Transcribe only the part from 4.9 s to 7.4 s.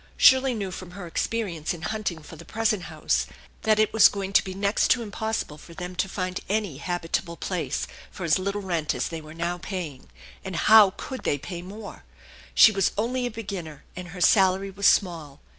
impossible for them to find any habitable